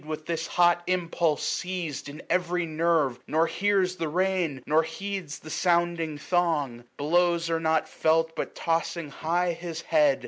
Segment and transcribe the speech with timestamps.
[0.03, 5.37] With this hot impulse seized in every nerve, 806 Nor hears the rein, nor heeds
[5.37, 10.19] the sounding thong: Blows are not felt; but tossing high his head.